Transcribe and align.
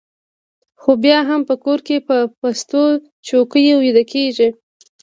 خو 0.81 0.91
بیا 1.03 1.19
هم 1.29 1.41
په 1.49 1.55
کور 1.63 1.79
کې 1.87 1.97
په 2.07 2.15
پستو 2.39 2.83
څوکیو 3.27 3.77
ویده 3.83 4.03
کېږي 4.13 4.49